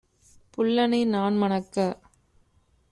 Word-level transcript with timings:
புல்லனை 0.53 1.01
நான்மணக்க 1.05 1.77